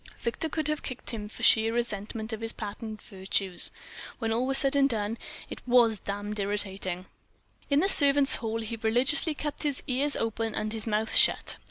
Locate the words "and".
4.75-4.89, 10.55-10.73